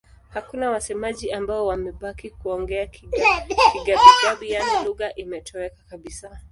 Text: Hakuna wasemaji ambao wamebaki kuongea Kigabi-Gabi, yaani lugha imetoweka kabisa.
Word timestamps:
Hakuna 0.29 0.69
wasemaji 0.71 1.31
ambao 1.31 1.67
wamebaki 1.67 2.29
kuongea 2.29 2.87
Kigabi-Gabi, 2.87 4.51
yaani 4.51 4.85
lugha 4.85 5.15
imetoweka 5.15 5.83
kabisa. 5.89 6.39